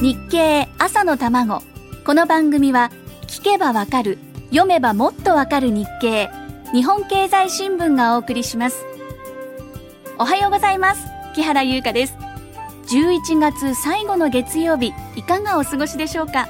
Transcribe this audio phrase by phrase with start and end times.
[0.00, 1.62] 日経朝の卵。
[2.06, 2.90] この番組は
[3.26, 6.30] 聞けばわかる読めばもっとわかる日経
[6.72, 8.82] 日本経済新聞がお送りします。
[10.18, 11.04] おはようございます。
[11.34, 12.16] 木原優香です。
[12.86, 16.48] 11月最後の月曜日いかがお過ごしでしょうか？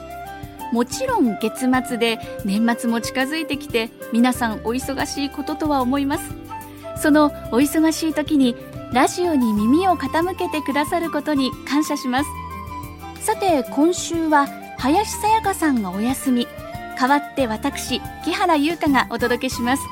[0.71, 6.31] もちろん月末で年末も近づいてきて皆さんお忙しいこととは思います。
[7.03, 8.55] そのお忙しい時に
[8.93, 12.31] ラジオに耳を傾けてくださることに感謝します。
[13.31, 14.49] さて今週は
[14.79, 16.49] 林さやかさんがお休み。
[16.99, 19.85] 代わって私木原優香がお届けします。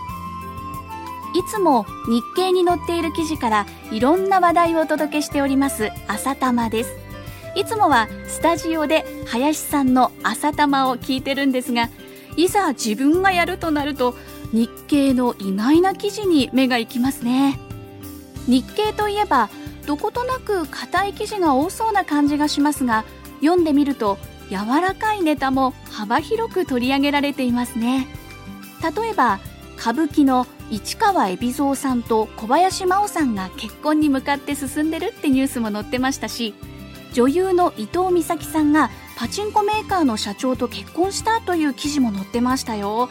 [1.36, 6.90] いつも日経に載っている記事からいろんな話題をお届けしております朝玉です。
[7.54, 11.90] いつもはスタジオで林さんの朝玉を聞いてるんですが
[12.36, 14.16] いざ自分がやるとなると
[14.52, 17.60] 日経の意外な記事に目が行きますね。
[18.48, 19.48] 日経といえば
[19.86, 23.04] どことなく硬い記事が多そうな感じがしますが
[23.40, 24.18] 読んでみると
[24.50, 28.06] 柔らかいネタも幅広く取り上げられていますね。
[28.82, 29.40] 例えば
[29.78, 36.54] 歌舞伎の市川海老蔵さんと小林真央さんが結婚に向かって進んでるってニュースも載ってましたし
[37.12, 43.08] 女優の伊藤美咲さんがパチンコメーカーの社長と結婚したという記事も載ってましたよ。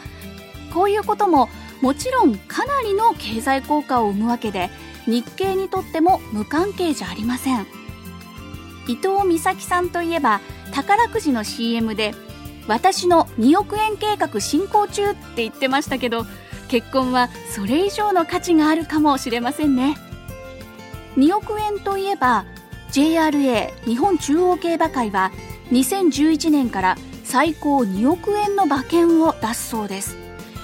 [0.72, 1.48] こういうことも
[1.80, 4.70] もちろんかなりの経済効果を生むわけで
[5.06, 7.66] 日経にとっても無関係じゃありません。
[8.88, 10.40] 伊藤美咲さんといえば
[10.72, 12.14] 宝くじの CM で
[12.66, 16.26] 私の2億円計画進行中って言ってましたけど
[16.68, 19.96] 結婚はそれ以上の価値があるかもしれませんね。
[21.16, 22.44] 2億円といえば
[22.92, 25.32] JRA 日本中央競馬会は
[25.70, 30.16] 2011年から最高2億円の馬券を出すそうです。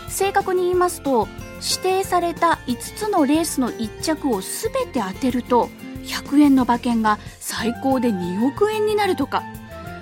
[0.09, 1.27] 正確に言いますと
[1.61, 5.71] 指定された5つのレースの1着を全て当てると
[6.07, 9.43] 100円の馬券が最高で2億円になるとか。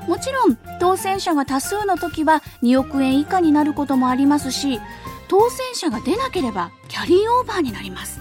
[0.08, 4.80] もちろん当選者が多数の時は2億円以下になることもありますし
[5.28, 8.20] 当選者が出なければキャリーオーバーになります。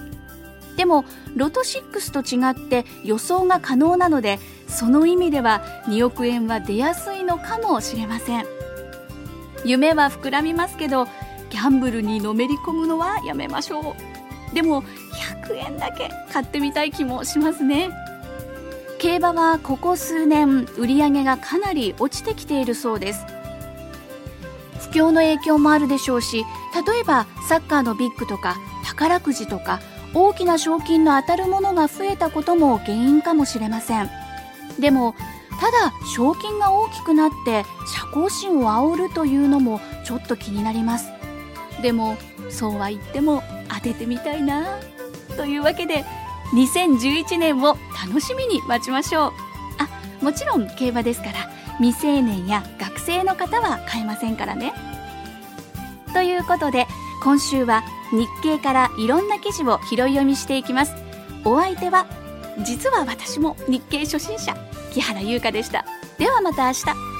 [0.78, 1.06] でも
[1.36, 8.46] ロト6と違って予想が可能なのでその意味では2億円は出やすいのかもしれません。
[9.66, 11.06] 夢は膨らみますけど
[11.50, 14.21] ギャンブルにのめり込むのはやめましょう。
[14.54, 17.90] でも100円だけ買ってみたい気もしますね。
[19.00, 23.26] 競馬はここ数年売り上げがかなり落ちてきているそうです。
[24.80, 26.44] 不況の影響もあるでしょうし
[26.86, 29.80] 例えばサッカーのビッグとか宝くじとか
[30.14, 34.10] 大きな賞金の当たるものが増えたことも原因かもしれません。
[34.80, 35.16] でも
[35.62, 41.10] ただ賞金が大きくなって社交心を煽るというのもちょっと気になります。
[41.82, 42.18] でも
[42.50, 43.44] そうは言っても
[43.74, 44.80] 当ててみたいな。
[45.38, 46.06] というわけで
[46.54, 49.32] 2011年を楽しみに待ちましょう。
[49.80, 54.74] あもちろん競馬ですから未成年や学生の方は買えませんからね。
[56.14, 56.88] ということで
[57.24, 60.94] 今週は日経からいろんな記事を拾い読みしていきます。
[61.46, 62.06] お相手は
[62.64, 64.56] 実は私も日経初心者
[64.94, 65.86] 木原優香でした。
[66.18, 67.11] ではまた明日。